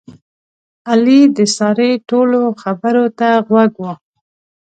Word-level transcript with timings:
علي 0.89 1.21
د 1.35 1.39
سارې 1.55 1.91
ټولو 2.09 2.39
خبرو 2.61 3.05
ته 3.19 3.29
غوږ 3.47 3.73
و. 3.81 3.85